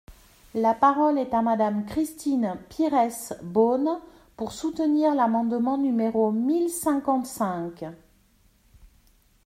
[0.55, 3.11] La parole est à Madame Christine Pires
[3.43, 3.99] Beaune,
[4.35, 7.83] pour soutenir l’amendement numéro mille cinquante-cinq.